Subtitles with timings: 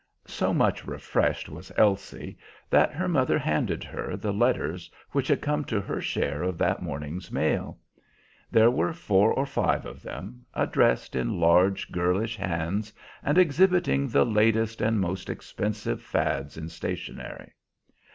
[0.25, 2.35] So much refreshed was Elsie
[2.71, 6.81] that her mother handed her the letters which had come to her share of that
[6.81, 7.77] morning's mail.
[8.49, 12.91] There were four or five of them, addressed in large, girlish hands,
[13.21, 17.51] and exhibiting the latest and most expensive fads in stationery.